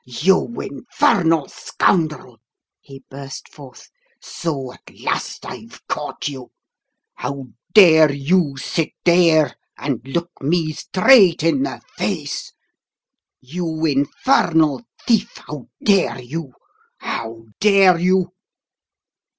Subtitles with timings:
[0.03, 2.39] "You infernal scoundrel!"
[2.79, 3.87] he burst forth,
[4.19, 6.49] "so at last I've caught you!
[7.13, 12.51] How dare you sit there and look me straight in the face?
[13.41, 16.53] You infernal thief, how dare you?
[16.97, 18.31] how dare you?"